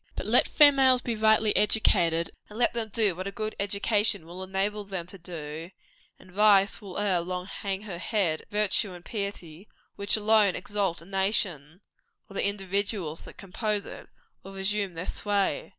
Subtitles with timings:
[0.15, 4.41] But let females be rightly educated, and let them do what a good education will
[4.43, 5.69] enable them to do,
[6.17, 9.67] and vice will ere long hang her head, and virtue and piety
[9.97, 11.81] which alone exalt a nation,
[12.27, 14.09] or the individuals that compose it
[14.41, 15.69] will resume their sway.